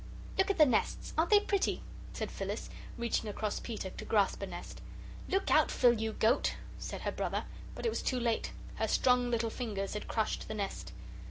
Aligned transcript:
"Look 0.35 0.49
at 0.49 0.57
the 0.57 0.65
nests 0.65 1.13
aren't 1.15 1.29
they 1.29 1.41
pretty?" 1.41 1.83
said 2.11 2.31
Phyllis, 2.31 2.71
reaching 2.97 3.29
across 3.29 3.59
Peter 3.59 3.91
to 3.91 4.03
grasp 4.03 4.41
a 4.41 4.47
nest. 4.47 4.81
"Look 5.29 5.51
out, 5.51 5.69
Phil, 5.69 5.93
you 5.93 6.13
goat," 6.13 6.55
said 6.79 7.01
her 7.01 7.11
brother. 7.11 7.45
But 7.75 7.85
it 7.85 7.89
was 7.89 8.01
too 8.01 8.19
late; 8.19 8.51
her 8.77 8.87
strong 8.87 9.29
little 9.29 9.51
fingers 9.51 9.93
had 9.93 10.07
crushed 10.07 10.47
the 10.47 10.55
nest. 10.55 10.91